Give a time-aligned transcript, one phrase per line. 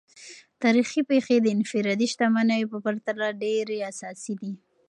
[0.63, 4.51] تاریخي پیښې د انفرادي شتمنیو په پرتله ډیر اساسي دي.